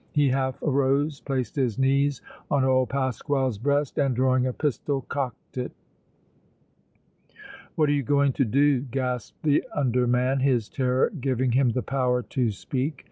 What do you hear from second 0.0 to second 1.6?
He half arose, placed